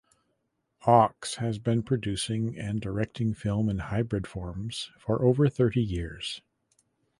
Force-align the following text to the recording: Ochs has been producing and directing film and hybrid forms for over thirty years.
Ochs 0.87 1.35
has 1.35 1.59
been 1.59 1.83
producing 1.83 2.57
and 2.57 2.81
directing 2.81 3.35
film 3.35 3.69
and 3.69 3.79
hybrid 3.79 4.25
forms 4.25 4.89
for 4.97 5.23
over 5.23 5.47
thirty 5.47 5.83
years. 5.83 6.41